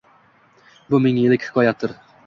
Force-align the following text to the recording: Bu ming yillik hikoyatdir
Bu 0.95 1.03
ming 1.05 1.23
yillik 1.25 1.49
hikoyatdir 1.51 1.99